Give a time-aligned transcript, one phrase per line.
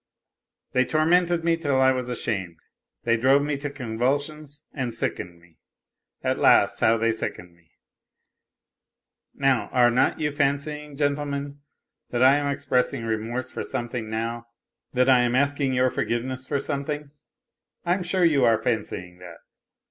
[0.71, 2.57] They tormented me till I was ashamed:
[3.03, 5.57] they drove me to convulsions and 52 NOTES FROM UNDERGROUND sickened me,
[6.31, 7.69] at last, how they sickened me!
[9.35, 11.59] Now, are not you fancying, gentlemen,
[12.09, 14.47] that I am expressing remorse for some thing now,
[14.91, 17.11] that I am asking your forgiveness for something 1
[17.85, 19.37] I am sure you are fancying that